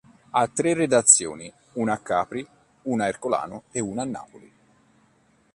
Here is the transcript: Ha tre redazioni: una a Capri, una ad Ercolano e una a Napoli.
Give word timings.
Ha 0.31 0.47
tre 0.47 0.73
redazioni: 0.73 1.53
una 1.73 1.93
a 1.93 1.99
Capri, 1.99 2.43
una 2.85 3.03
ad 3.03 3.09
Ercolano 3.09 3.65
e 3.69 3.81
una 3.81 4.01
a 4.01 4.05
Napoli. 4.05 4.51